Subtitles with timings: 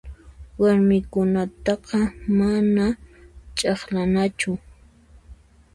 [0.61, 1.99] Warmikunataqa
[2.39, 2.85] mana
[3.57, 4.51] ch'aqlanachu.